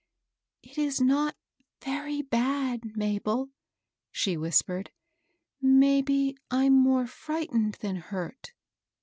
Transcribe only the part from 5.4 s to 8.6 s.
Maybe I'm more frightened than hurt."